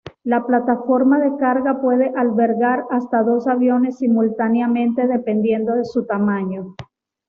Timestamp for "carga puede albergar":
1.37-2.85